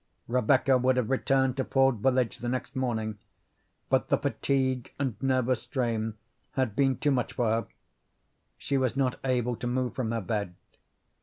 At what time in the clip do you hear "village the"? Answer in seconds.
1.97-2.49